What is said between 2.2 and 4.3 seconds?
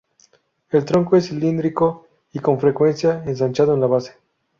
y con frecuencia ensanchado en la base.